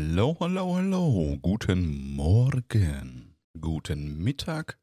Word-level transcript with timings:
Hallo, 0.00 0.36
hallo, 0.38 0.76
hallo. 0.76 1.38
Guten 1.42 2.14
Morgen, 2.14 3.34
guten 3.60 4.22
Mittag 4.22 4.78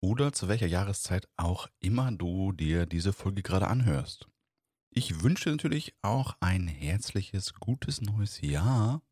oder 0.00 0.32
zu 0.32 0.46
welcher 0.46 0.68
Jahreszeit 0.68 1.26
auch 1.36 1.66
immer 1.80 2.12
du 2.12 2.52
dir 2.52 2.86
diese 2.86 3.12
Folge 3.12 3.42
gerade 3.42 3.66
anhörst. 3.66 4.28
Ich 4.90 5.24
wünsche 5.24 5.50
natürlich 5.50 5.96
auch 6.02 6.36
ein 6.38 6.68
herzliches, 6.68 7.54
gutes 7.54 8.00
neues 8.00 8.42
Jahr, 8.42 9.02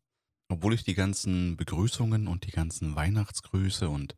obwohl 0.47 0.75
ich 0.75 0.85
die 0.85 0.93
ganzen 0.93 1.57
Begrüßungen 1.57 2.29
und 2.29 2.45
die 2.45 2.51
ganzen 2.51 2.95
Weihnachtsgrüße 2.95 3.89
und 3.89 4.15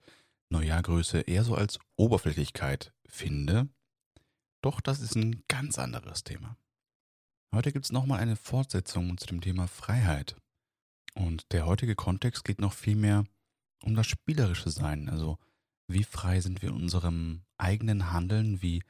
Neujahrgrüße 0.52 1.21
eher 1.21 1.44
so 1.44 1.55
als 1.55 1.80
Oberflächlichkeit 1.96 2.94
finde. 3.10 3.68
Doch 4.62 4.80
das 4.80 5.02
ist 5.02 5.16
ein 5.16 5.44
ganz 5.48 5.80
anderes 5.80 6.23
Thema. 6.23 6.55
Heute 7.52 7.71
gibt 7.71 7.86
es 7.86 7.92
nochmal 7.92 8.20
eine 8.20 8.36
Fortsetzung 8.36 9.18
zu 9.18 9.26
dem 9.26 9.42
Thema 9.42 9.68
Freiheit. 9.68 10.36
Und 11.16 11.52
der 11.52 11.66
heutige 11.66 11.95
Kontext 11.95 12.43
geht 12.43 12.59
noch 12.59 12.74
viel 12.74 12.96
mehr 12.96 13.25
um 13.83 13.96
das 13.96 14.07
spielerische 14.07 14.69
Sein. 14.69 15.10
Also 15.10 15.38
wie 15.88 16.04
frei 16.04 16.41
sind 16.41 16.61
wir 16.61 16.69
in 16.69 16.75
unserem 16.75 17.41
eigenen 17.57 18.11
Handeln, 18.11 18.61
wie 18.61 18.83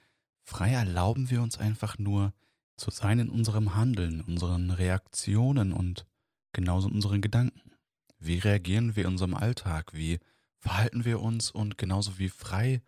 frei 0.43 0.71
erlauben 0.71 1.29
wir 1.29 1.41
uns 1.41 1.57
einfach 1.57 1.97
nur 1.97 2.33
zu 2.77 2.91
sein 2.91 3.19
in 3.19 3.29
unserem 3.29 3.75
Handeln, 3.75 4.21
unseren 4.21 4.71
Reaktionen 4.71 5.71
und 5.71 6.05
genauso 6.51 6.89
in 6.89 6.95
unseren 6.95 7.21
Gedanken. 7.21 7.71
Wie 8.19 8.39
reagieren 8.39 8.95
wir 8.95 9.05
in 9.05 9.11
unserem 9.11 9.33
Alltag? 9.33 9.93
Wie 9.93 10.19
verhalten 10.59 11.05
wir 11.05 11.21
uns 11.21 11.51
und 11.51 11.77
genauso 11.77 12.17
wie 12.17 12.29
frei 12.29 12.81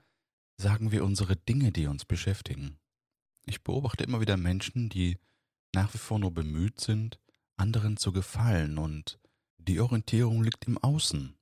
sagen 0.58 0.92
wir 0.92 1.04
unsere 1.04 1.36
Dinge, 1.36 1.72
die 1.72 1.88
uns 1.88 2.06
beschäftigen. 2.06 2.80
Ich 3.46 3.64
beobachte 3.64 4.04
immer 4.04 4.20
wieder 4.20 4.36
Menschen, 4.36 4.90
die 4.90 5.18
nach 5.74 5.94
wie 5.94 6.00
vor 6.00 6.18
nur 6.20 6.34
bemüht 6.34 6.82
sind, 6.82 7.20
anderen 7.56 7.98
zu 7.98 8.12
gefallen 8.12 8.78
und 8.78 9.20
die 9.68 9.82
Orientierung 9.82 10.44
liegt 10.44 10.66
im 10.66 10.78
Außen. 10.78 11.36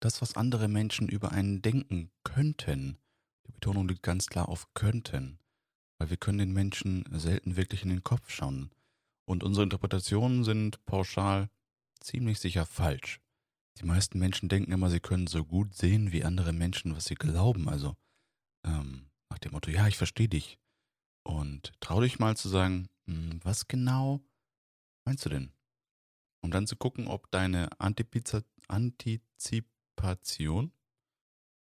Das, 0.00 0.20
was 0.20 0.34
andere 0.34 0.68
Menschen 0.68 1.08
über 1.08 1.32
einen 1.32 1.62
denken 1.62 2.10
könnten, 2.24 2.98
die 3.46 3.52
Betonung 3.52 3.86
liegt 3.86 4.02
ganz 4.02 4.26
klar 4.26 4.48
auf 4.48 4.72
könnten, 4.74 5.38
weil 5.98 6.10
wir 6.10 6.16
können 6.16 6.38
den 6.38 6.52
Menschen 6.52 7.04
selten 7.12 7.56
wirklich 7.56 7.82
in 7.82 7.90
den 7.90 8.02
Kopf 8.02 8.30
schauen. 8.30 8.70
Und 9.24 9.44
unsere 9.44 9.64
Interpretationen 9.64 10.42
sind 10.42 10.84
pauschal 10.84 11.48
ziemlich 12.00 12.40
sicher 12.40 12.66
falsch. 12.66 13.20
Die 13.78 13.84
meisten 13.84 14.18
Menschen 14.18 14.48
denken 14.48 14.72
immer, 14.72 14.90
sie 14.90 15.00
können 15.00 15.26
so 15.26 15.44
gut 15.44 15.74
sehen 15.74 16.10
wie 16.12 16.24
andere 16.24 16.52
Menschen, 16.52 16.96
was 16.96 17.04
sie 17.04 17.14
glauben. 17.14 17.68
Also 17.68 17.94
ähm, 18.64 19.10
nach 19.30 19.38
dem 19.38 19.52
Motto, 19.52 19.70
ja, 19.70 19.86
ich 19.86 19.96
verstehe 19.96 20.28
dich. 20.28 20.58
Und 21.22 21.72
trau 21.80 22.00
dich 22.00 22.18
mal 22.18 22.36
zu 22.36 22.48
sagen, 22.48 22.88
hm, 23.06 23.38
was 23.44 23.68
genau 23.68 24.20
meinst 25.04 25.24
du 25.24 25.28
denn? 25.28 25.52
Um 26.42 26.50
dann 26.50 26.66
zu 26.66 26.76
gucken, 26.76 27.08
ob 27.08 27.30
deine 27.30 27.68
Antipiza 27.78 28.42
Antizipation, 28.68 30.72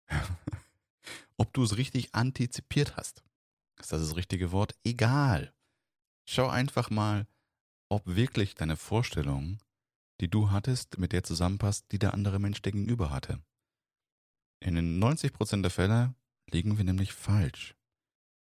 ob 1.38 1.52
du 1.54 1.62
es 1.62 1.76
richtig 1.76 2.14
antizipiert 2.14 2.96
hast. 2.96 3.22
Ist 3.80 3.92
das 3.92 4.02
das 4.02 4.16
richtige 4.16 4.52
Wort? 4.52 4.76
Egal. 4.84 5.54
Schau 6.28 6.48
einfach 6.48 6.90
mal, 6.90 7.26
ob 7.88 8.06
wirklich 8.06 8.54
deine 8.54 8.76
Vorstellung, 8.76 9.58
die 10.20 10.28
du 10.28 10.50
hattest, 10.50 10.98
mit 10.98 11.12
der 11.12 11.22
zusammenpasst, 11.22 11.86
die 11.92 11.98
der 11.98 12.12
andere 12.12 12.38
Mensch 12.38 12.60
dir 12.60 12.72
gegenüber 12.72 13.10
hatte. 13.10 13.40
In 14.60 14.74
den 14.74 15.02
90% 15.02 15.62
der 15.62 15.70
Fälle 15.70 16.14
liegen 16.50 16.76
wir 16.76 16.84
nämlich 16.84 17.12
falsch. 17.12 17.76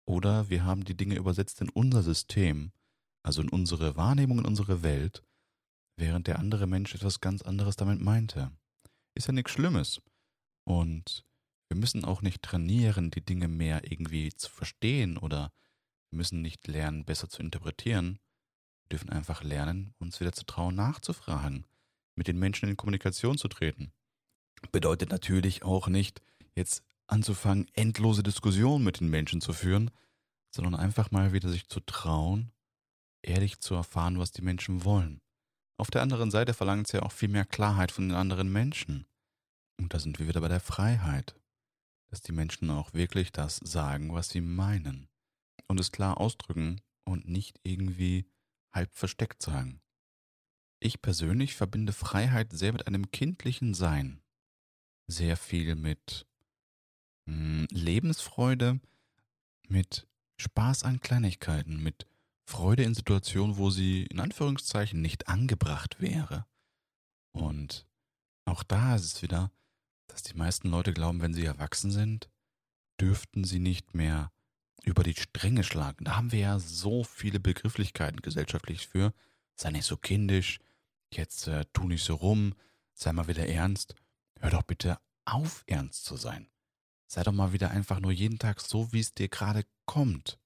Oder 0.06 0.50
wir 0.50 0.64
haben 0.64 0.84
die 0.84 0.96
Dinge 0.96 1.16
übersetzt 1.16 1.60
in 1.60 1.68
unser 1.68 2.02
System, 2.02 2.72
also 3.22 3.42
in 3.42 3.48
unsere 3.48 3.96
Wahrnehmung, 3.96 4.40
in 4.40 4.44
unsere 4.44 4.82
Welt, 4.82 5.22
während 6.00 6.26
der 6.26 6.38
andere 6.38 6.66
Mensch 6.66 6.94
etwas 6.94 7.20
ganz 7.20 7.42
anderes 7.42 7.76
damit 7.76 8.00
meinte. 8.00 8.50
Ist 9.14 9.28
ja 9.28 9.32
nichts 9.32 9.52
Schlimmes. 9.52 10.00
Und 10.64 11.24
wir 11.68 11.76
müssen 11.76 12.04
auch 12.04 12.22
nicht 12.22 12.42
trainieren, 12.42 13.10
die 13.10 13.24
Dinge 13.24 13.46
mehr 13.46 13.90
irgendwie 13.90 14.32
zu 14.34 14.50
verstehen 14.50 15.16
oder 15.16 15.52
wir 16.10 16.16
müssen 16.16 16.42
nicht 16.42 16.66
lernen, 16.66 17.04
besser 17.04 17.28
zu 17.28 17.40
interpretieren. 17.40 18.18
Wir 18.82 18.98
dürfen 18.98 19.10
einfach 19.10 19.44
lernen, 19.44 19.94
uns 19.98 20.18
wieder 20.20 20.32
zu 20.32 20.44
trauen, 20.44 20.74
nachzufragen, 20.74 21.66
mit 22.16 22.26
den 22.26 22.38
Menschen 22.38 22.68
in 22.68 22.76
Kommunikation 22.76 23.38
zu 23.38 23.46
treten. 23.46 23.92
Bedeutet 24.72 25.10
natürlich 25.10 25.62
auch 25.62 25.86
nicht, 25.86 26.20
jetzt 26.56 26.82
anzufangen, 27.06 27.68
endlose 27.74 28.22
Diskussionen 28.22 28.84
mit 28.84 29.00
den 29.00 29.08
Menschen 29.08 29.40
zu 29.40 29.52
führen, 29.52 29.90
sondern 30.54 30.74
einfach 30.74 31.10
mal 31.10 31.32
wieder 31.32 31.48
sich 31.48 31.68
zu 31.68 31.80
trauen, 31.80 32.52
ehrlich 33.22 33.60
zu 33.60 33.74
erfahren, 33.74 34.18
was 34.18 34.32
die 34.32 34.42
Menschen 34.42 34.84
wollen. 34.84 35.20
Auf 35.80 35.90
der 35.90 36.02
anderen 36.02 36.30
Seite 36.30 36.52
verlangt 36.52 36.88
es 36.88 36.92
ja 36.92 37.00
auch 37.00 37.10
viel 37.10 37.30
mehr 37.30 37.46
Klarheit 37.46 37.90
von 37.90 38.06
den 38.06 38.14
anderen 38.14 38.52
Menschen. 38.52 39.06
Und 39.78 39.94
da 39.94 39.98
sind 39.98 40.18
wir 40.18 40.28
wieder 40.28 40.42
bei 40.42 40.48
der 40.48 40.60
Freiheit, 40.60 41.34
dass 42.10 42.20
die 42.20 42.32
Menschen 42.32 42.68
auch 42.68 42.92
wirklich 42.92 43.32
das 43.32 43.56
sagen, 43.56 44.12
was 44.12 44.28
sie 44.28 44.42
meinen. 44.42 45.08
Und 45.68 45.80
es 45.80 45.90
klar 45.90 46.20
ausdrücken 46.20 46.82
und 47.04 47.26
nicht 47.26 47.60
irgendwie 47.62 48.30
halb 48.74 48.94
versteckt 48.94 49.40
sagen. 49.40 49.80
Ich 50.80 51.00
persönlich 51.00 51.54
verbinde 51.54 51.94
Freiheit 51.94 52.52
sehr 52.52 52.74
mit 52.74 52.86
einem 52.86 53.10
kindlichen 53.10 53.72
Sein. 53.72 54.20
Sehr 55.06 55.38
viel 55.38 55.76
mit 55.76 56.26
mh, 57.24 57.32
hm, 57.32 57.66
Lebensfreude, 57.70 58.80
mit 59.66 60.06
Spaß 60.36 60.82
an 60.82 61.00
Kleinigkeiten, 61.00 61.82
mit 61.82 62.06
Freude 62.50 62.82
in 62.82 62.94
Situationen, 62.94 63.58
wo 63.58 63.70
sie 63.70 64.02
in 64.06 64.18
Anführungszeichen 64.18 65.00
nicht 65.00 65.28
angebracht 65.28 66.00
wäre. 66.00 66.46
Und 67.30 67.86
auch 68.44 68.64
da 68.64 68.96
ist 68.96 69.04
es 69.04 69.22
wieder, 69.22 69.52
dass 70.08 70.24
die 70.24 70.34
meisten 70.34 70.68
Leute 70.68 70.92
glauben, 70.92 71.22
wenn 71.22 71.32
sie 71.32 71.44
erwachsen 71.44 71.92
sind, 71.92 72.28
dürften 73.00 73.44
sie 73.44 73.60
nicht 73.60 73.94
mehr 73.94 74.32
über 74.82 75.04
die 75.04 75.14
Stränge 75.14 75.62
schlagen. 75.62 76.04
Da 76.04 76.16
haben 76.16 76.32
wir 76.32 76.40
ja 76.40 76.58
so 76.58 77.04
viele 77.04 77.38
Begrifflichkeiten 77.38 78.20
gesellschaftlich 78.20 78.88
für. 78.88 79.14
Sei 79.54 79.70
nicht 79.70 79.86
so 79.86 79.96
kindisch, 79.96 80.58
jetzt 81.12 81.46
äh, 81.46 81.66
tu 81.72 81.86
nicht 81.86 82.02
so 82.02 82.16
rum, 82.16 82.54
sei 82.94 83.12
mal 83.12 83.28
wieder 83.28 83.46
ernst. 83.46 83.94
Hör 84.40 84.50
doch 84.50 84.62
bitte 84.62 84.98
auf, 85.24 85.62
ernst 85.68 86.04
zu 86.04 86.16
sein. 86.16 86.50
Sei 87.06 87.22
doch 87.22 87.32
mal 87.32 87.52
wieder 87.52 87.70
einfach 87.70 88.00
nur 88.00 88.10
jeden 88.10 88.40
Tag 88.40 88.60
so, 88.60 88.92
wie 88.92 89.00
es 89.00 89.14
dir 89.14 89.28
gerade 89.28 89.64
kommt. 89.86 90.39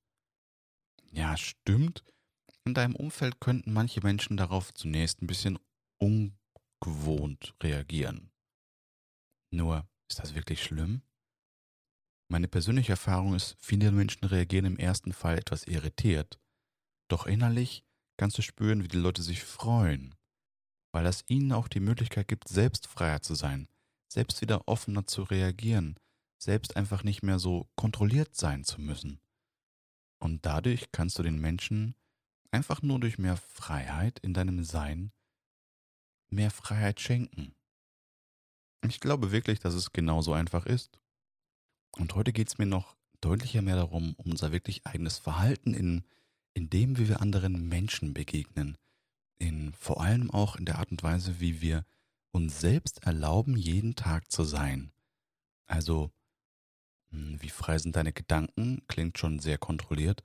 Ja, 1.14 1.36
stimmt. 1.36 2.02
In 2.64 2.74
deinem 2.74 2.96
Umfeld 2.96 3.40
könnten 3.40 3.72
manche 3.72 4.00
Menschen 4.00 4.36
darauf 4.36 4.74
zunächst 4.74 5.22
ein 5.22 5.28
bisschen 5.28 5.60
ungewohnt 5.98 7.54
reagieren. 7.62 8.32
Nur, 9.52 9.88
ist 10.10 10.18
das 10.18 10.34
wirklich 10.34 10.62
schlimm? 10.62 11.02
Meine 12.28 12.48
persönliche 12.48 12.92
Erfahrung 12.92 13.34
ist, 13.34 13.56
viele 13.60 13.92
Menschen 13.92 14.24
reagieren 14.24 14.64
im 14.64 14.76
ersten 14.76 15.12
Fall 15.12 15.38
etwas 15.38 15.64
irritiert. 15.64 16.40
Doch 17.08 17.26
innerlich 17.26 17.84
kannst 18.16 18.36
du 18.38 18.42
spüren, 18.42 18.82
wie 18.82 18.88
die 18.88 18.96
Leute 18.96 19.22
sich 19.22 19.44
freuen, 19.44 20.16
weil 20.92 21.04
das 21.04 21.22
ihnen 21.28 21.52
auch 21.52 21.68
die 21.68 21.80
Möglichkeit 21.80 22.26
gibt, 22.26 22.48
selbst 22.48 22.88
freier 22.88 23.22
zu 23.22 23.36
sein, 23.36 23.68
selbst 24.08 24.40
wieder 24.40 24.66
offener 24.66 25.06
zu 25.06 25.22
reagieren, 25.22 25.96
selbst 26.38 26.76
einfach 26.76 27.04
nicht 27.04 27.22
mehr 27.22 27.38
so 27.38 27.68
kontrolliert 27.76 28.34
sein 28.34 28.64
zu 28.64 28.80
müssen. 28.80 29.20
Und 30.24 30.46
dadurch 30.46 30.90
kannst 30.90 31.18
du 31.18 31.22
den 31.22 31.38
Menschen 31.38 31.94
einfach 32.50 32.80
nur 32.80 32.98
durch 32.98 33.18
mehr 33.18 33.36
Freiheit 33.36 34.18
in 34.20 34.32
deinem 34.32 34.64
Sein 34.64 35.12
mehr 36.30 36.50
Freiheit 36.50 36.98
schenken. 36.98 37.54
Ich 38.88 39.00
glaube 39.00 39.32
wirklich, 39.32 39.60
dass 39.60 39.74
es 39.74 39.92
genauso 39.92 40.32
einfach 40.32 40.64
ist. 40.64 40.98
Und 41.92 42.14
heute 42.14 42.32
geht 42.32 42.48
es 42.48 42.56
mir 42.56 42.64
noch 42.64 42.96
deutlicher 43.20 43.60
mehr 43.60 43.76
darum, 43.76 44.14
um 44.14 44.30
unser 44.30 44.50
wirklich 44.50 44.86
eigenes 44.86 45.18
Verhalten 45.18 45.74
in, 45.74 46.04
in 46.54 46.70
dem, 46.70 46.96
wie 46.96 47.06
wir 47.06 47.20
anderen 47.20 47.68
Menschen 47.68 48.14
begegnen. 48.14 48.78
In 49.36 49.74
vor 49.74 50.00
allem 50.00 50.30
auch 50.30 50.56
in 50.56 50.64
der 50.64 50.78
Art 50.78 50.90
und 50.90 51.02
Weise, 51.02 51.38
wie 51.38 51.60
wir 51.60 51.84
uns 52.32 52.60
selbst 52.60 53.04
erlauben, 53.04 53.58
jeden 53.58 53.94
Tag 53.94 54.32
zu 54.32 54.42
sein. 54.42 54.90
Also 55.66 56.10
wie 57.14 57.48
frei 57.48 57.78
sind 57.78 57.96
deine 57.96 58.12
Gedanken? 58.12 58.82
Klingt 58.88 59.18
schon 59.18 59.38
sehr 59.38 59.58
kontrolliert. 59.58 60.22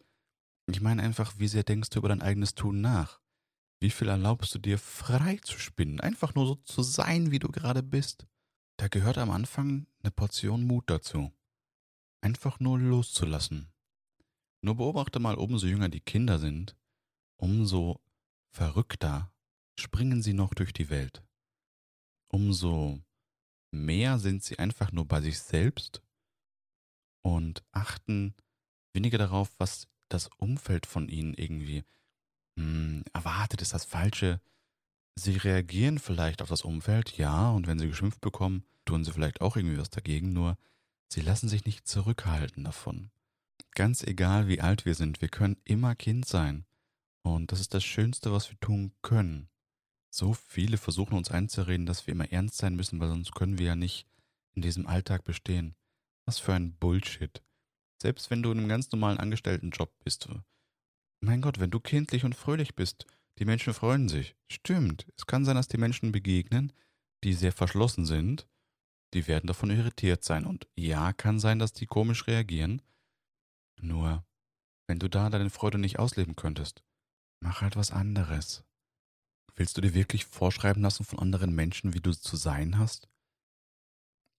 Ich 0.68 0.82
meine 0.82 1.04
einfach, 1.04 1.34
wie 1.38 1.48
sehr 1.48 1.64
denkst 1.64 1.90
du 1.90 2.00
über 2.00 2.10
dein 2.10 2.22
eigenes 2.22 2.56
Tun 2.56 2.82
nach? 2.82 3.20
Wie 3.80 3.90
viel 3.90 4.10
erlaubst 4.10 4.54
du 4.54 4.60
dir 4.60 4.78
frei 4.78 5.38
zu 5.38 5.58
spinnen? 5.58 6.00
Einfach 6.00 6.36
nur 6.36 6.46
so 6.46 6.56
zu 6.56 6.84
sein, 6.84 7.32
wie 7.32 7.40
du 7.40 7.50
gerade 7.50 7.82
bist. 7.82 8.28
Da 8.78 8.88
gehört 8.88 9.18
am 9.18 9.32
Anfang 9.32 9.88
eine 10.04 10.12
Portion 10.12 10.66
Mut 10.66 10.90
dazu. 10.90 11.32
Einfach 12.22 12.60
nur 12.60 12.78
loszulassen. 12.80 13.72
Nur 14.62 14.76
beobachte 14.76 15.20
mal, 15.20 15.36
umso 15.36 15.68
jünger 15.68 15.90
die 15.90 16.02
Kinder 16.02 16.40
sind, 16.40 16.76
umso 17.38 18.02
verrückter 18.50 19.34
springen 19.80 20.22
sie 20.22 20.34
noch 20.34 20.54
durch 20.54 20.74
die 20.74 20.90
Welt. 20.90 21.24
Umso 22.28 23.02
mehr 23.72 24.20
sind 24.20 24.44
sie 24.44 24.60
einfach 24.60 24.92
nur 24.92 25.08
bei 25.08 25.22
sich 25.22 25.40
selbst 25.40 26.04
und 27.22 27.64
achten 27.72 28.34
weniger 28.94 29.18
darauf, 29.18 29.50
was 29.58 29.88
das 30.10 30.30
Umfeld 30.38 30.86
von 30.86 31.08
ihnen 31.08 31.34
irgendwie 31.34 31.84
mh, 32.56 32.64
hm, 32.64 33.04
erwartet, 33.14 33.62
ist 33.62 33.74
das 33.74 33.86
Falsche. 33.86 34.42
Sie 35.16 35.38
reagieren 35.38 36.00
vielleicht 36.00 36.42
auf 36.42 36.50
das 36.50 36.62
Umfeld, 36.62 37.18
ja, 37.18 37.52
und 37.52 37.68
wenn 37.68 37.80
sie 37.80 37.88
geschimpft 37.88 38.22
bekommen, 38.22 38.64
tun 38.86 39.04
sie 39.04 39.12
vielleicht 39.12 39.42
auch 39.42 39.56
irgendwie 39.56 39.78
was 39.78 39.90
dagegen, 39.90 40.34
nur 40.34 40.58
sie 41.10 41.22
lassen 41.22 41.50
sich 41.50 41.66
nicht 41.66 41.88
zurückhalten 41.88 42.64
davon. 42.64 43.12
Ganz 43.76 44.04
egal, 44.04 44.48
wie 44.48 44.62
alt 44.62 44.86
wir 44.86 44.96
sind, 44.96 45.22
wir 45.22 45.30
können 45.30 45.58
immer 45.66 45.96
Kind 45.96 46.26
sein. 46.26 46.66
Und 47.22 47.52
das 47.52 47.60
ist 47.60 47.74
das 47.74 47.84
Schönste, 47.84 48.32
was 48.32 48.50
wir 48.50 48.60
tun 48.60 48.94
können. 49.02 49.50
So 50.10 50.34
viele 50.34 50.78
versuchen 50.78 51.16
uns 51.16 51.30
einzureden, 51.30 51.86
dass 51.86 52.08
wir 52.08 52.14
immer 52.14 52.32
ernst 52.32 52.58
sein 52.58 52.76
müssen, 52.76 53.00
weil 53.00 53.10
sonst 53.10 53.34
können 53.36 53.60
wir 53.60 53.68
ja 53.68 53.76
nicht 53.76 54.08
in 54.54 54.62
diesem 54.62 54.88
Alltag 54.88 55.24
bestehen. 55.24 55.76
Was 56.30 56.38
für 56.38 56.54
ein 56.54 56.74
Bullshit. 56.74 57.42
Selbst 58.00 58.30
wenn 58.30 58.44
du 58.44 58.52
in 58.52 58.60
einem 58.60 58.70
ganz 58.70 58.92
normalen 58.92 59.18
Angestelltenjob 59.18 59.92
bist. 60.04 60.30
Mein 61.22 61.42
Gott, 61.42 61.60
wenn 61.60 61.72
du 61.72 61.80
kindlich 61.80 62.24
und 62.24 62.36
fröhlich 62.36 62.76
bist, 62.76 63.08
die 63.40 63.46
Menschen 63.46 63.74
freuen 63.74 64.10
sich. 64.10 64.36
Stimmt. 64.48 65.08
Es 65.18 65.26
kann 65.26 65.44
sein, 65.44 65.56
dass 65.56 65.70
die 65.70 65.80
Menschen 65.80 66.12
begegnen, 66.12 66.72
die 67.24 67.34
sehr 67.34 67.52
verschlossen 67.52 68.06
sind. 68.06 68.48
Die 69.16 69.28
werden 69.28 69.48
davon 69.48 69.72
irritiert 69.72 70.24
sein. 70.24 70.46
Und 70.46 70.68
ja, 70.76 71.14
kann 71.14 71.40
sein, 71.40 71.58
dass 71.58 71.74
die 71.74 71.88
komisch 71.88 72.28
reagieren. 72.28 72.84
Nur, 73.82 74.24
wenn 74.86 75.00
du 75.00 75.10
da 75.10 75.32
deine 75.32 75.50
Freude 75.50 75.80
nicht 75.80 75.98
ausleben 75.98 76.36
könntest, 76.36 76.84
mach 77.40 77.62
halt 77.62 77.76
was 77.76 77.90
anderes. 77.90 78.64
Willst 79.56 79.76
du 79.78 79.82
dir 79.82 79.96
wirklich 79.96 80.26
vorschreiben 80.26 80.84
lassen 80.84 81.06
von 81.06 81.18
anderen 81.18 81.56
Menschen, 81.56 81.96
wie 81.96 82.02
du 82.02 82.12
zu 82.12 82.36
sein 82.36 82.78
hast? 82.78 83.10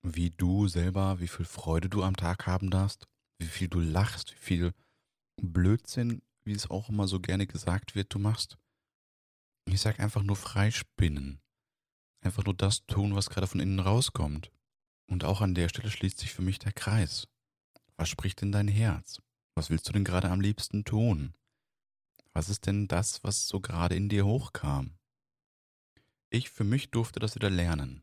Wie 0.03 0.31
du 0.31 0.67
selber, 0.67 1.21
wie 1.21 1.29
viel 1.29 1.45
Freude 1.45 1.89
du 1.89 2.03
am 2.03 2.17
Tag 2.17 2.47
haben 2.47 2.71
darfst? 2.71 3.07
Wie 3.39 3.47
viel 3.47 3.69
du 3.69 3.81
lachst, 3.81 4.33
wie 4.33 4.39
viel 4.39 4.75
Blödsinn, 5.41 6.23
wie 6.45 6.53
es 6.53 6.71
auch 6.71 6.89
immer 6.89 7.07
so 7.07 7.21
gerne 7.21 7.47
gesagt 7.47 7.95
wird, 7.95 8.13
du 8.15 8.19
machst? 8.19 8.59
Ich 9.67 9.81
sag 9.81 10.01
einfach 10.01 10.23
nur 10.23 10.37
freispinnen. 10.37 11.41
Einfach 12.23 12.45
nur 12.45 12.55
das 12.55 12.87
tun, 12.87 13.15
was 13.15 13.31
gerade 13.31 13.47
von 13.47 13.61
innen 13.61 13.81
rauskommt. 13.81 14.51
Und 15.07 15.25
auch 15.25 15.43
an 15.43 15.55
der 15.55 15.69
Stelle 15.69 15.91
schließt 15.91 16.19
sich 16.19 16.33
für 16.33 16.43
mich 16.43 16.59
der 16.59 16.73
Kreis. 16.73 17.29
Was 17.97 18.09
spricht 18.09 18.41
denn 18.41 18.53
dein 18.53 18.69
Herz? 18.69 19.21
Was 19.55 19.69
willst 19.69 19.89
du 19.89 19.93
denn 19.93 20.05
gerade 20.05 20.31
am 20.31 20.41
liebsten 20.41 20.85
tun? 20.85 21.35
Was 22.33 22.49
ist 22.49 22.67
denn 22.67 22.89
das, 22.89 23.23
was 23.25 23.49
so 23.49 23.61
gerade 23.61 23.97
in 23.97 24.09
dir 24.09 24.25
hochkam? 24.25 24.97
Ich 26.31 26.49
für 26.49 26.65
mich 26.65 26.91
durfte 26.91 27.19
das 27.21 27.35
wieder 27.35 27.51
lernen. 27.51 28.03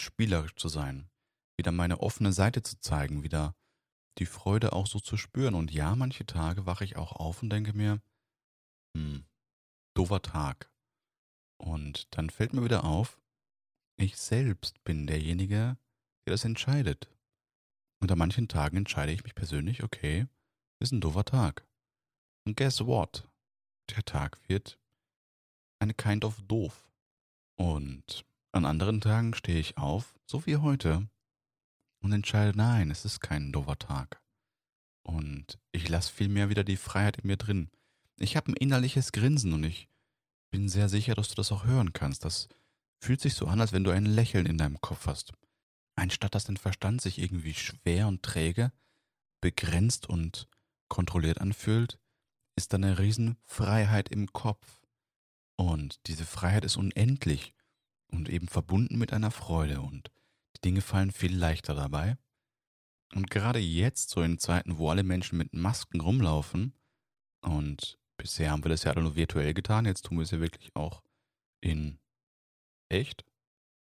Spielerisch 0.00 0.54
zu 0.56 0.68
sein, 0.68 1.10
wieder 1.56 1.72
meine 1.72 2.00
offene 2.00 2.32
Seite 2.32 2.62
zu 2.62 2.80
zeigen, 2.80 3.22
wieder 3.22 3.54
die 4.18 4.26
Freude 4.26 4.72
auch 4.72 4.86
so 4.86 5.00
zu 5.00 5.16
spüren. 5.16 5.54
Und 5.54 5.70
ja, 5.70 5.94
manche 5.94 6.26
Tage 6.26 6.66
wache 6.66 6.84
ich 6.84 6.96
auch 6.96 7.12
auf 7.12 7.42
und 7.42 7.50
denke 7.50 7.72
mir, 7.72 8.00
hm, 8.96 9.24
doofer 9.94 10.22
Tag. 10.22 10.70
Und 11.58 12.08
dann 12.16 12.30
fällt 12.30 12.52
mir 12.52 12.64
wieder 12.64 12.84
auf, 12.84 13.20
ich 13.96 14.16
selbst 14.16 14.82
bin 14.84 15.06
derjenige, 15.06 15.76
der 16.26 16.32
das 16.32 16.44
entscheidet. 16.44 17.08
Und 18.00 18.10
an 18.10 18.18
manchen 18.18 18.48
Tagen 18.48 18.78
entscheide 18.78 19.12
ich 19.12 19.22
mich 19.22 19.34
persönlich, 19.34 19.82
okay, 19.84 20.26
ist 20.80 20.92
ein 20.92 21.00
doofer 21.00 21.24
Tag. 21.24 21.66
Und 22.44 22.56
guess 22.56 22.84
what? 22.84 23.28
Der 23.90 24.04
Tag 24.04 24.40
wird 24.48 24.78
eine 25.78 25.94
kind 25.94 26.24
of 26.24 26.40
doof. 26.42 26.90
Und 27.56 28.24
an 28.52 28.66
anderen 28.66 29.00
Tagen 29.00 29.34
stehe 29.34 29.58
ich 29.58 29.78
auf, 29.78 30.14
so 30.26 30.46
wie 30.46 30.58
heute, 30.58 31.08
und 32.00 32.12
entscheide, 32.12 32.56
nein, 32.56 32.90
es 32.90 33.04
ist 33.04 33.20
kein 33.20 33.52
doofer 33.52 33.78
Tag. 33.78 34.20
Und 35.02 35.58
ich 35.72 35.88
lasse 35.88 36.12
vielmehr 36.12 36.48
wieder 36.48 36.64
die 36.64 36.76
Freiheit 36.76 37.18
in 37.18 37.26
mir 37.26 37.36
drin. 37.36 37.70
Ich 38.18 38.36
habe 38.36 38.52
ein 38.52 38.56
innerliches 38.56 39.12
Grinsen 39.12 39.52
und 39.52 39.64
ich 39.64 39.88
bin 40.50 40.68
sehr 40.68 40.88
sicher, 40.88 41.14
dass 41.14 41.28
du 41.28 41.34
das 41.34 41.50
auch 41.50 41.64
hören 41.64 41.92
kannst. 41.92 42.24
Das 42.24 42.48
fühlt 43.00 43.20
sich 43.20 43.34
so 43.34 43.46
an, 43.46 43.60
als 43.60 43.72
wenn 43.72 43.84
du 43.84 43.90
ein 43.90 44.06
Lächeln 44.06 44.46
in 44.46 44.58
deinem 44.58 44.80
Kopf 44.80 45.06
hast. 45.06 45.32
Anstatt 45.94 46.34
dass 46.34 46.44
dein 46.44 46.56
Verstand 46.56 47.00
sich 47.00 47.18
irgendwie 47.18 47.54
schwer 47.54 48.06
und 48.06 48.22
träge, 48.22 48.72
begrenzt 49.40 50.08
und 50.08 50.48
kontrolliert 50.88 51.40
anfühlt, 51.40 51.98
ist 52.56 52.72
da 52.72 52.76
eine 52.76 52.98
Riesenfreiheit 52.98 54.08
im 54.10 54.32
Kopf. 54.32 54.80
Und 55.56 56.06
diese 56.06 56.26
Freiheit 56.26 56.64
ist 56.64 56.76
unendlich 56.76 57.54
und 58.12 58.28
eben 58.28 58.48
verbunden 58.48 58.98
mit 58.98 59.12
einer 59.12 59.30
Freude 59.30 59.80
und 59.80 60.10
die 60.56 60.60
Dinge 60.60 60.80
fallen 60.80 61.10
viel 61.10 61.36
leichter 61.36 61.74
dabei. 61.74 62.16
Und 63.14 63.30
gerade 63.30 63.58
jetzt, 63.58 64.10
so 64.10 64.22
in 64.22 64.38
Zeiten, 64.38 64.78
wo 64.78 64.88
alle 64.88 65.02
Menschen 65.02 65.38
mit 65.38 65.52
Masken 65.52 66.00
rumlaufen, 66.00 66.74
und 67.42 67.98
bisher 68.16 68.50
haben 68.50 68.64
wir 68.64 68.70
das 68.70 68.84
ja 68.84 68.92
alle 68.92 69.02
nur 69.02 69.16
virtuell 69.16 69.52
getan, 69.52 69.84
jetzt 69.84 70.06
tun 70.06 70.18
wir 70.18 70.22
es 70.22 70.30
ja 70.30 70.40
wirklich 70.40 70.74
auch 70.74 71.02
in 71.60 71.98
echt 72.88 73.24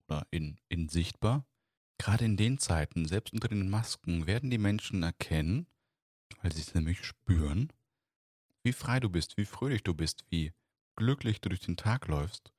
oder 0.08 0.26
in, 0.30 0.58
in 0.68 0.88
sichtbar. 0.88 1.46
Gerade 1.98 2.24
in 2.24 2.36
den 2.36 2.58
Zeiten, 2.58 3.06
selbst 3.06 3.32
unter 3.32 3.48
den 3.48 3.70
Masken, 3.70 4.26
werden 4.26 4.50
die 4.50 4.58
Menschen 4.58 5.02
erkennen, 5.02 5.66
weil 6.40 6.52
sie 6.52 6.62
es 6.62 6.74
nämlich 6.74 7.04
spüren, 7.04 7.72
wie 8.64 8.72
frei 8.72 8.98
du 8.98 9.08
bist, 9.08 9.36
wie 9.36 9.44
fröhlich 9.44 9.82
du 9.82 9.94
bist, 9.94 10.24
wie 10.30 10.52
glücklich 10.96 11.40
du 11.40 11.48
durch 11.48 11.60
den 11.60 11.76
Tag 11.76 12.08
läufst. 12.08 12.52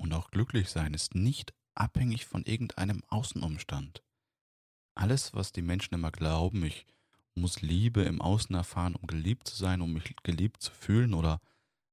Und 0.00 0.14
auch 0.14 0.30
glücklich 0.30 0.70
sein 0.70 0.94
ist 0.94 1.14
nicht 1.14 1.52
abhängig 1.74 2.24
von 2.24 2.42
irgendeinem 2.44 3.04
Außenumstand. 3.08 4.02
Alles, 4.94 5.34
was 5.34 5.52
die 5.52 5.60
Menschen 5.60 5.92
immer 5.94 6.10
glauben, 6.10 6.64
ich 6.64 6.86
muss 7.34 7.60
Liebe 7.60 8.02
im 8.04 8.22
Außen 8.22 8.54
erfahren, 8.54 8.96
um 8.96 9.06
geliebt 9.06 9.46
zu 9.46 9.56
sein, 9.56 9.82
um 9.82 9.92
mich 9.92 10.16
geliebt 10.22 10.62
zu 10.62 10.72
fühlen, 10.72 11.12
oder 11.12 11.42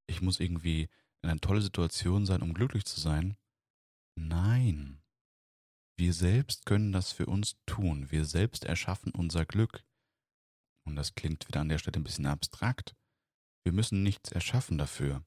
ich 0.08 0.22
muss 0.22 0.40
irgendwie 0.40 0.84
in 1.22 1.30
einer 1.30 1.42
tollen 1.42 1.62
Situation 1.62 2.26
sein, 2.26 2.42
um 2.42 2.54
glücklich 2.54 2.86
zu 2.86 2.98
sein. 2.98 3.36
Nein. 4.16 5.02
Wir 5.98 6.14
selbst 6.14 6.66
können 6.66 6.94
das 6.94 7.12
für 7.12 7.26
uns 7.26 7.58
tun. 7.66 8.10
Wir 8.10 8.24
selbst 8.24 8.64
erschaffen 8.64 9.12
unser 9.12 9.46
Glück. 9.46 9.84
Und 10.86 10.96
das 10.96 11.14
klingt 11.14 11.46
wieder 11.50 11.60
an 11.60 11.68
der 11.68 11.78
Stelle 11.78 11.98
ein 11.98 12.06
bisschen 12.06 12.26
abstrakt. 12.26 12.96
Wir 13.64 13.74
müssen 13.74 14.02
nichts 14.02 14.32
erschaffen 14.32 14.78
dafür. 14.78 15.26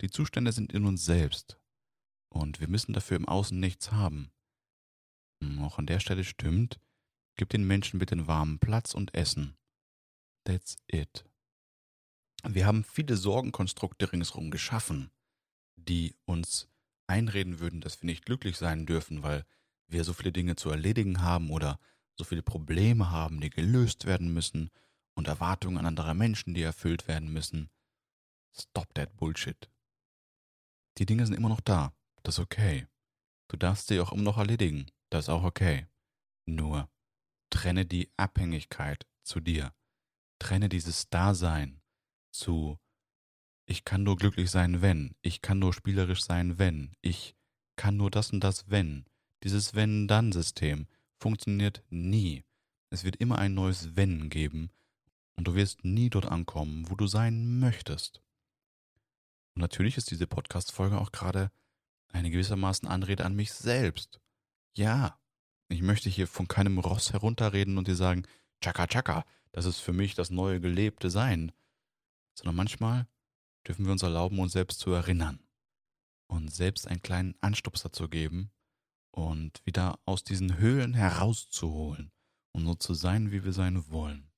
Die 0.00 0.08
Zustände 0.08 0.52
sind 0.52 0.72
in 0.72 0.86
uns 0.86 1.04
selbst. 1.04 1.58
Und 2.32 2.60
wir 2.60 2.68
müssen 2.68 2.94
dafür 2.94 3.18
im 3.18 3.28
Außen 3.28 3.58
nichts 3.60 3.92
haben. 3.92 4.32
Hm, 5.42 5.62
auch 5.62 5.78
an 5.78 5.86
der 5.86 6.00
Stelle 6.00 6.24
stimmt, 6.24 6.80
gib 7.36 7.50
den 7.50 7.66
Menschen 7.66 7.98
bitte 7.98 8.12
einen 8.12 8.26
warmen 8.26 8.58
Platz 8.58 8.94
und 8.94 9.14
Essen. 9.14 9.56
That's 10.44 10.76
it. 10.86 11.24
Wir 12.42 12.66
haben 12.66 12.84
viele 12.84 13.16
Sorgenkonstrukte 13.16 14.12
ringsherum 14.12 14.50
geschaffen, 14.50 15.10
die 15.76 16.16
uns 16.24 16.68
einreden 17.06 17.60
würden, 17.60 17.80
dass 17.82 18.00
wir 18.02 18.06
nicht 18.06 18.24
glücklich 18.24 18.56
sein 18.56 18.86
dürfen, 18.86 19.22
weil 19.22 19.44
wir 19.86 20.02
so 20.02 20.14
viele 20.14 20.32
Dinge 20.32 20.56
zu 20.56 20.70
erledigen 20.70 21.20
haben 21.20 21.50
oder 21.50 21.78
so 22.16 22.24
viele 22.24 22.42
Probleme 22.42 23.10
haben, 23.10 23.40
die 23.40 23.50
gelöst 23.50 24.06
werden 24.06 24.32
müssen 24.32 24.70
und 25.14 25.28
Erwartungen 25.28 25.78
an 25.78 25.86
andere 25.86 26.14
Menschen, 26.14 26.54
die 26.54 26.62
erfüllt 26.62 27.06
werden 27.06 27.30
müssen. 27.30 27.68
Stop 28.58 28.92
that 28.94 29.16
Bullshit. 29.16 29.70
Die 30.98 31.06
Dinge 31.06 31.26
sind 31.26 31.36
immer 31.36 31.50
noch 31.50 31.60
da. 31.60 31.92
Das 32.22 32.36
ist 32.36 32.40
okay. 32.40 32.86
Du 33.48 33.56
darfst 33.56 33.88
sie 33.88 34.00
auch 34.00 34.12
immer 34.12 34.22
noch 34.22 34.38
erledigen. 34.38 34.86
Das 35.10 35.26
ist 35.26 35.28
auch 35.28 35.44
okay. 35.44 35.86
Nur 36.46 36.88
trenne 37.50 37.84
die 37.84 38.10
Abhängigkeit 38.16 39.06
zu 39.22 39.40
dir. 39.40 39.74
Trenne 40.38 40.68
dieses 40.68 41.10
Dasein 41.10 41.80
zu 42.32 42.78
ich 43.66 43.84
kann 43.84 44.02
nur 44.02 44.16
glücklich 44.16 44.50
sein, 44.50 44.82
wenn. 44.82 45.14
Ich 45.22 45.40
kann 45.40 45.58
nur 45.58 45.72
spielerisch 45.72 46.22
sein, 46.22 46.58
wenn. 46.58 46.92
Ich 47.00 47.34
kann 47.76 47.96
nur 47.96 48.10
das 48.10 48.30
und 48.30 48.40
das, 48.40 48.68
wenn. 48.68 49.06
Dieses 49.44 49.74
Wenn-Dann-System 49.74 50.86
funktioniert 51.18 51.82
nie. 51.88 52.44
Es 52.90 53.04
wird 53.04 53.16
immer 53.16 53.38
ein 53.38 53.54
neues 53.54 53.96
Wenn 53.96 54.28
geben 54.28 54.70
und 55.36 55.46
du 55.46 55.54
wirst 55.54 55.84
nie 55.84 56.10
dort 56.10 56.26
ankommen, 56.26 56.90
wo 56.90 56.96
du 56.96 57.06
sein 57.06 57.58
möchtest. 57.60 58.20
Und 59.54 59.62
natürlich 59.62 59.96
ist 59.96 60.10
diese 60.10 60.26
Podcast-Folge 60.26 61.00
auch 61.00 61.12
gerade 61.12 61.50
eine 62.12 62.30
gewissermaßen 62.30 62.88
Anrede 62.88 63.24
an 63.24 63.34
mich 63.34 63.52
selbst. 63.52 64.20
Ja, 64.76 65.18
ich 65.68 65.82
möchte 65.82 66.10
hier 66.10 66.26
von 66.26 66.48
keinem 66.48 66.78
Ross 66.78 67.12
herunterreden 67.12 67.78
und 67.78 67.88
dir 67.88 67.96
sagen, 67.96 68.26
tschakka 68.60 68.86
tschakka, 68.86 69.24
das 69.52 69.64
ist 69.64 69.80
für 69.80 69.92
mich 69.92 70.14
das 70.14 70.30
neue 70.30 70.60
gelebte 70.60 71.10
Sein. 71.10 71.52
Sondern 72.34 72.56
manchmal 72.56 73.06
dürfen 73.66 73.84
wir 73.84 73.92
uns 73.92 74.02
erlauben, 74.02 74.38
uns 74.38 74.52
selbst 74.52 74.80
zu 74.80 74.90
erinnern 74.92 75.40
und 76.28 76.52
selbst 76.52 76.88
einen 76.88 77.02
kleinen 77.02 77.34
Anstupser 77.40 77.92
zu 77.92 78.08
geben 78.08 78.50
und 79.10 79.64
wieder 79.66 79.98
aus 80.06 80.24
diesen 80.24 80.56
Höhlen 80.58 80.94
herauszuholen 80.94 82.10
und 82.52 82.64
so 82.64 82.74
zu 82.74 82.94
sein, 82.94 83.30
wie 83.30 83.44
wir 83.44 83.52
sein 83.52 83.88
wollen. 83.90 84.30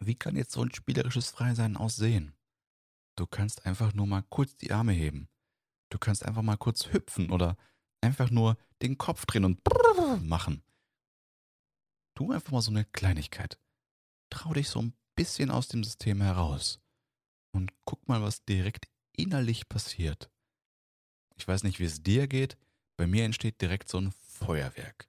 Wie 0.00 0.14
kann 0.14 0.36
jetzt 0.36 0.52
so 0.52 0.62
ein 0.62 0.74
spielerisches 0.74 1.30
Freisein 1.30 1.76
aussehen? 1.76 2.34
Du 3.16 3.26
kannst 3.26 3.64
einfach 3.66 3.94
nur 3.94 4.06
mal 4.06 4.22
kurz 4.22 4.56
die 4.56 4.72
Arme 4.72 4.92
heben. 4.92 5.28
Du 5.94 6.00
kannst 6.00 6.26
einfach 6.26 6.42
mal 6.42 6.56
kurz 6.56 6.92
hüpfen 6.92 7.30
oder 7.30 7.56
einfach 8.00 8.28
nur 8.28 8.58
den 8.82 8.98
Kopf 8.98 9.26
drehen 9.26 9.44
und 9.44 9.60
machen. 10.24 10.64
Tu 12.16 12.32
einfach 12.32 12.50
mal 12.50 12.62
so 12.62 12.72
eine 12.72 12.84
Kleinigkeit. 12.84 13.60
Trau 14.28 14.52
dich 14.54 14.68
so 14.68 14.82
ein 14.82 14.92
bisschen 15.14 15.52
aus 15.52 15.68
dem 15.68 15.84
System 15.84 16.20
heraus 16.20 16.80
und 17.52 17.70
guck 17.84 18.08
mal, 18.08 18.20
was 18.22 18.44
direkt 18.44 18.88
innerlich 19.12 19.68
passiert. 19.68 20.32
Ich 21.36 21.46
weiß 21.46 21.62
nicht, 21.62 21.78
wie 21.78 21.84
es 21.84 22.02
dir 22.02 22.26
geht, 22.26 22.58
bei 22.96 23.06
mir 23.06 23.24
entsteht 23.24 23.60
direkt 23.60 23.88
so 23.88 23.98
ein 23.98 24.10
Feuerwerk. 24.10 25.08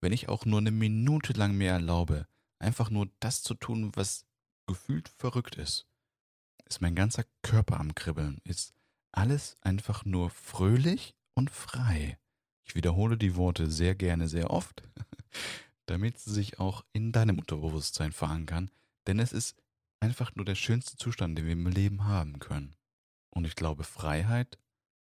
Wenn 0.00 0.14
ich 0.14 0.30
auch 0.30 0.46
nur 0.46 0.60
eine 0.60 0.70
Minute 0.70 1.34
lang 1.34 1.54
mir 1.54 1.72
erlaube, 1.72 2.26
einfach 2.58 2.88
nur 2.88 3.10
das 3.20 3.42
zu 3.42 3.52
tun, 3.52 3.94
was 3.94 4.24
gefühlt 4.66 5.10
verrückt 5.10 5.56
ist, 5.56 5.86
ist 6.64 6.80
mein 6.80 6.94
ganzer 6.94 7.24
Körper 7.42 7.78
am 7.78 7.94
Kribbeln, 7.94 8.40
ist 8.44 8.77
alles 9.12 9.56
einfach 9.60 10.04
nur 10.04 10.30
fröhlich 10.30 11.14
und 11.34 11.50
frei. 11.50 12.18
Ich 12.64 12.74
wiederhole 12.74 13.16
die 13.16 13.36
Worte 13.36 13.70
sehr 13.70 13.94
gerne, 13.94 14.28
sehr 14.28 14.50
oft, 14.50 14.82
damit 15.86 16.18
sie 16.18 16.32
sich 16.32 16.58
auch 16.58 16.84
in 16.92 17.12
deinem 17.12 17.38
Unterbewusstsein 17.38 18.12
verankern, 18.12 18.70
denn 19.06 19.18
es 19.18 19.32
ist 19.32 19.56
einfach 20.00 20.34
nur 20.34 20.44
der 20.44 20.54
schönste 20.54 20.96
Zustand, 20.96 21.38
den 21.38 21.46
wir 21.46 21.52
im 21.52 21.66
Leben 21.66 22.04
haben 22.04 22.38
können. 22.38 22.76
Und 23.30 23.46
ich 23.46 23.54
glaube, 23.54 23.84
Freiheit 23.84 24.58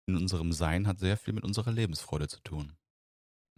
in 0.07 0.15
unserem 0.15 0.51
Sein 0.51 0.87
hat 0.87 0.99
sehr 0.99 1.17
viel 1.17 1.33
mit 1.33 1.43
unserer 1.43 1.71
Lebensfreude 1.71 2.27
zu 2.27 2.39
tun. 2.41 2.77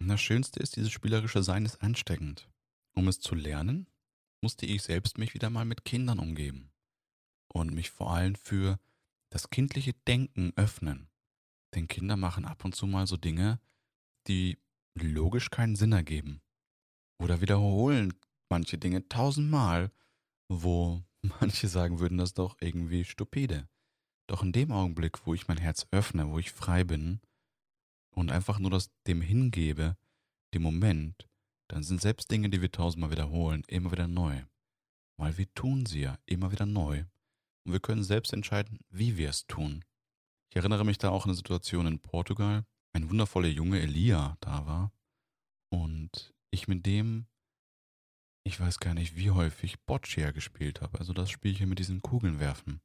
Und 0.00 0.08
das 0.08 0.20
Schönste 0.20 0.60
ist, 0.60 0.76
dieses 0.76 0.92
spielerische 0.92 1.42
Sein 1.42 1.64
ist 1.64 1.82
ansteckend. 1.82 2.48
Um 2.94 3.08
es 3.08 3.20
zu 3.20 3.34
lernen, 3.34 3.88
musste 4.40 4.66
ich 4.66 4.82
selbst 4.82 5.18
mich 5.18 5.34
wieder 5.34 5.50
mal 5.50 5.64
mit 5.64 5.84
Kindern 5.84 6.18
umgeben 6.18 6.70
und 7.52 7.72
mich 7.72 7.90
vor 7.90 8.12
allem 8.12 8.34
für 8.34 8.78
das 9.30 9.50
kindliche 9.50 9.92
Denken 10.06 10.52
öffnen. 10.56 11.08
Denn 11.74 11.88
Kinder 11.88 12.16
machen 12.16 12.44
ab 12.44 12.64
und 12.64 12.74
zu 12.74 12.86
mal 12.86 13.06
so 13.06 13.16
Dinge, 13.16 13.60
die 14.26 14.58
logisch 14.94 15.50
keinen 15.50 15.76
Sinn 15.76 15.92
ergeben. 15.92 16.40
Oder 17.20 17.40
wiederholen 17.40 18.14
manche 18.48 18.78
Dinge 18.78 19.08
tausendmal, 19.08 19.92
wo 20.48 21.02
manche 21.40 21.68
sagen 21.68 21.98
würden, 22.00 22.18
das 22.18 22.30
ist 22.30 22.38
doch 22.38 22.56
irgendwie 22.60 23.04
stupide. 23.04 23.68
Doch 24.28 24.42
in 24.42 24.52
dem 24.52 24.72
Augenblick, 24.72 25.26
wo 25.26 25.34
ich 25.34 25.48
mein 25.48 25.58
Herz 25.58 25.86
öffne, 25.90 26.30
wo 26.30 26.38
ich 26.38 26.52
frei 26.52 26.84
bin 26.84 27.20
und 28.14 28.30
einfach 28.30 28.58
nur 28.58 28.70
das 28.70 28.90
dem 29.06 29.20
hingebe, 29.20 29.96
dem 30.54 30.62
Moment, 30.62 31.28
dann 31.68 31.82
sind 31.82 32.00
selbst 32.00 32.30
Dinge, 32.30 32.48
die 32.50 32.60
wir 32.60 32.70
tausendmal 32.70 33.10
wiederholen, 33.10 33.62
immer 33.68 33.92
wieder 33.92 34.08
neu. 34.08 34.42
Weil 35.18 35.36
wir 35.36 35.52
tun 35.54 35.86
sie 35.86 36.00
ja 36.00 36.18
immer 36.26 36.52
wieder 36.52 36.66
neu. 36.66 37.04
Und 37.68 37.74
wir 37.74 37.80
können 37.80 38.02
selbst 38.02 38.32
entscheiden, 38.32 38.78
wie 38.88 39.18
wir 39.18 39.28
es 39.28 39.46
tun. 39.46 39.84
Ich 40.48 40.56
erinnere 40.56 40.86
mich 40.86 40.96
da 40.96 41.10
auch 41.10 41.24
an 41.24 41.32
eine 41.32 41.36
Situation 41.36 41.86
in 41.86 41.98
Portugal, 41.98 42.64
ein 42.94 43.10
wundervoller 43.10 43.48
Junge 43.48 43.78
Elia 43.78 44.38
da 44.40 44.64
war 44.64 44.90
und 45.68 46.32
ich 46.50 46.66
mit 46.66 46.86
dem, 46.86 47.26
ich 48.42 48.58
weiß 48.58 48.78
gar 48.78 48.94
nicht 48.94 49.16
wie 49.16 49.32
häufig, 49.32 49.78
Boccia 49.80 50.30
gespielt 50.30 50.80
habe, 50.80 50.98
also 50.98 51.12
das 51.12 51.28
Spielchen 51.28 51.68
mit 51.68 51.78
diesen 51.78 52.00
Kugeln 52.00 52.40
werfen. 52.40 52.80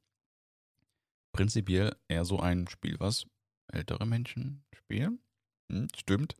Prinzipiell 1.32 1.96
eher 2.10 2.26
so 2.26 2.42
ein 2.42 2.68
Spiel, 2.68 3.00
was 3.00 3.26
ältere 3.72 4.06
Menschen 4.06 4.66
spielen. 4.76 5.20
Hm, 5.72 5.88
stimmt. 5.96 6.36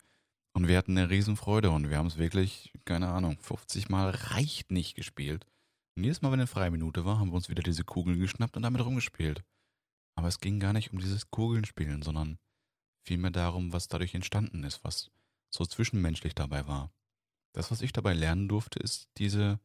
Und 0.52 0.68
wir 0.68 0.78
hatten 0.78 0.98
eine 0.98 1.10
Riesenfreude 1.10 1.72
und 1.72 1.90
wir 1.90 1.98
haben 1.98 2.08
es 2.08 2.18
wirklich, 2.18 2.74
keine 2.84 3.08
Ahnung, 3.08 3.40
50 3.40 3.88
Mal 3.88 4.10
reicht 4.10 4.70
nicht 4.70 4.96
gespielt. 4.96 5.48
Und 5.96 6.04
jedes 6.04 6.22
Mal, 6.22 6.32
wenn 6.32 6.40
eine 6.40 6.48
freie 6.48 6.72
Minute 6.72 7.06
war, 7.06 7.20
haben 7.20 7.30
wir 7.30 7.36
uns 7.36 7.50
wieder 7.50 7.64
diese 7.64 7.84
Kugeln 7.84 8.20
geschnappt 8.20 8.56
und 8.58 8.64
damit 8.64 8.84
rumgespielt. 8.84 9.44
Aber 10.16 10.28
es 10.28 10.40
ging 10.40 10.60
gar 10.60 10.74
nicht 10.74 10.92
um 10.92 11.00
dieses 11.00 11.30
Kugelnspielen, 11.30 12.02
sondern 12.02 12.40
vielmehr 13.04 13.32
darum, 13.32 13.74
was 13.74 13.88
dadurch 13.88 14.16
entstanden 14.16 14.64
ist, 14.64 14.84
was 14.84 15.12
so 15.50 15.66
zwischenmenschlich 15.66 16.36
dabei 16.36 16.68
war. 16.68 16.92
Das, 17.54 17.70
was 17.70 17.82
ich 17.82 17.94
dabei 17.94 18.14
lernen 18.14 18.48
durfte, 18.48 18.80
ist 18.80 19.10
diese, 19.18 19.60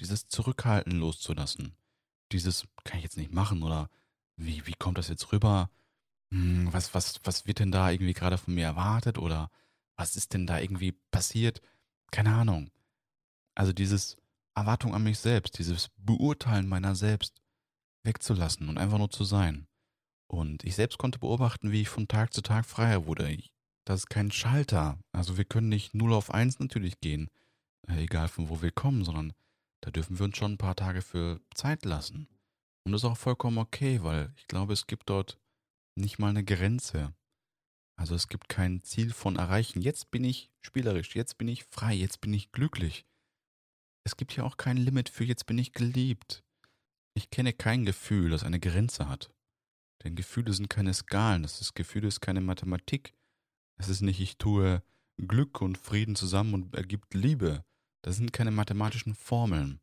dieses 0.00 0.28
Zurückhalten 0.28 0.92
loszulassen. 0.98 1.76
Dieses, 2.32 2.66
kann 2.84 2.98
ich 2.98 3.04
jetzt 3.04 3.18
nicht 3.18 3.32
machen 3.32 3.62
oder 3.62 3.90
wie, 4.36 4.66
wie 4.66 4.74
kommt 4.74 4.98
das 4.98 5.08
jetzt 5.08 5.32
rüber? 5.32 5.70
Hm, 6.32 6.72
was, 6.72 6.94
was, 6.94 7.20
was 7.24 7.46
wird 7.46 7.58
denn 7.58 7.70
da 7.70 7.90
irgendwie 7.90 8.14
gerade 8.14 8.38
von 8.38 8.54
mir 8.54 8.64
erwartet 8.64 9.18
oder 9.18 9.50
was 9.96 10.16
ist 10.16 10.32
denn 10.32 10.46
da 10.46 10.58
irgendwie 10.58 10.92
passiert? 11.10 11.60
Keine 12.10 12.34
Ahnung. 12.34 12.70
Also 13.54 13.72
dieses 13.72 14.16
Erwartung 14.54 14.94
an 14.94 15.02
mich 15.02 15.18
selbst, 15.18 15.58
dieses 15.58 15.90
Beurteilen 15.96 16.68
meiner 16.68 16.94
selbst 16.94 17.40
wegzulassen 18.04 18.68
und 18.68 18.78
einfach 18.78 18.98
nur 18.98 19.10
zu 19.10 19.24
sein. 19.24 19.66
Und 20.28 20.64
ich 20.64 20.74
selbst 20.74 20.98
konnte 20.98 21.18
beobachten, 21.18 21.72
wie 21.72 21.82
ich 21.82 21.88
von 21.88 22.08
Tag 22.08 22.32
zu 22.32 22.42
Tag 22.42 22.66
freier 22.66 23.06
wurde. 23.06 23.38
Das 23.84 24.00
ist 24.00 24.10
kein 24.10 24.30
Schalter. 24.30 24.98
Also 25.12 25.36
wir 25.36 25.44
können 25.44 25.68
nicht 25.68 25.94
0 25.94 26.12
auf 26.12 26.32
1 26.32 26.58
natürlich 26.58 27.00
gehen, 27.00 27.28
äh, 27.88 28.02
egal 28.02 28.28
von 28.28 28.48
wo 28.48 28.62
wir 28.62 28.72
kommen, 28.72 29.04
sondern 29.04 29.32
da 29.82 29.90
dürfen 29.90 30.18
wir 30.18 30.24
uns 30.24 30.36
schon 30.36 30.52
ein 30.52 30.58
paar 30.58 30.76
Tage 30.76 31.02
für 31.02 31.40
Zeit 31.54 31.84
lassen. 31.84 32.28
Und 32.84 32.92
das 32.92 33.02
ist 33.02 33.10
auch 33.10 33.16
vollkommen 33.16 33.58
okay, 33.58 34.02
weil 34.02 34.32
ich 34.36 34.46
glaube, 34.46 34.72
es 34.72 34.86
gibt 34.86 35.10
dort 35.10 35.38
nicht 35.94 36.18
mal 36.18 36.30
eine 36.30 36.44
Grenze. 36.44 37.14
Also 37.96 38.14
es 38.14 38.28
gibt 38.28 38.48
kein 38.48 38.82
Ziel 38.82 39.12
von 39.12 39.36
erreichen. 39.36 39.80
Jetzt 39.80 40.10
bin 40.10 40.24
ich 40.24 40.50
spielerisch, 40.62 41.14
jetzt 41.14 41.38
bin 41.38 41.48
ich 41.48 41.64
frei, 41.64 41.94
jetzt 41.94 42.20
bin 42.20 42.32
ich 42.32 42.50
glücklich. 42.50 43.06
Es 44.06 44.16
gibt 44.16 44.36
ja 44.36 44.44
auch 44.44 44.58
kein 44.58 44.76
Limit 44.76 45.08
für 45.08 45.24
jetzt 45.24 45.46
bin 45.46 45.58
ich 45.58 45.72
geliebt. 45.72 46.44
Ich 47.14 47.30
kenne 47.30 47.54
kein 47.54 47.86
Gefühl, 47.86 48.30
das 48.30 48.44
eine 48.44 48.60
Grenze 48.60 49.08
hat. 49.08 49.30
Denn 50.02 50.14
Gefühle 50.14 50.52
sind 50.52 50.68
keine 50.68 50.92
Skalen, 50.92 51.42
das 51.42 51.62
ist 51.62 51.74
Gefühle 51.74 52.08
ist 52.08 52.20
keine 52.20 52.42
Mathematik. 52.42 53.14
Es 53.76 53.88
ist 53.88 54.02
nicht, 54.02 54.20
ich 54.20 54.36
tue 54.36 54.82
Glück 55.16 55.62
und 55.62 55.78
Frieden 55.78 56.16
zusammen 56.16 56.52
und 56.52 56.74
ergibt 56.74 57.14
Liebe. 57.14 57.64
Das 58.02 58.16
sind 58.16 58.34
keine 58.34 58.50
mathematischen 58.50 59.14
Formeln. 59.14 59.80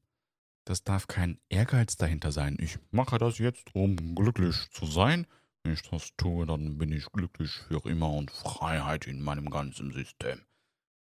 Das 0.66 0.84
darf 0.84 1.08
kein 1.08 1.40
Ehrgeiz 1.50 1.96
dahinter 1.96 2.32
sein. 2.32 2.58
Ich 2.60 2.78
mache 2.92 3.18
das 3.18 3.40
jetzt, 3.40 3.74
um 3.74 4.14
glücklich 4.14 4.70
zu 4.70 4.86
sein. 4.86 5.26
Wenn 5.64 5.74
ich 5.74 5.82
das 5.82 6.16
tue, 6.18 6.46
dann 6.46 6.78
bin 6.78 6.92
ich 6.92 7.06
glücklich 7.12 7.52
für 7.52 7.84
immer 7.90 8.12
und 8.14 8.30
Freiheit 8.30 9.08
in 9.08 9.22
meinem 9.24 9.50
ganzen 9.50 9.92
System. 9.92 10.46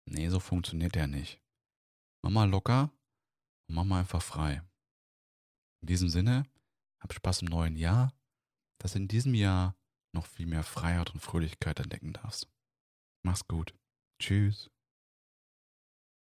Nee, 0.05 0.29
so 0.29 0.39
funktioniert 0.39 0.95
der 0.95 1.07
nicht. 1.07 1.41
Mach 2.21 2.31
mal 2.31 2.49
locker 2.49 2.91
und 3.71 3.75
mach 3.75 3.85
mal 3.85 3.99
einfach 4.01 4.21
frei. 4.21 4.61
In 5.81 5.87
diesem 5.87 6.09
Sinne, 6.09 6.43
hab 6.99 7.13
Spaß 7.13 7.43
im 7.43 7.47
neuen 7.47 7.77
Jahr, 7.77 8.13
dass 8.79 8.95
in 8.95 9.07
diesem 9.07 9.33
Jahr 9.33 9.77
noch 10.11 10.25
viel 10.25 10.45
mehr 10.45 10.63
Freiheit 10.63 11.11
und 11.11 11.21
Fröhlichkeit 11.21 11.79
entdecken 11.79 12.11
darfst. 12.11 12.49
Mach's 13.23 13.47
gut. 13.47 13.73
Tschüss. 14.19 14.69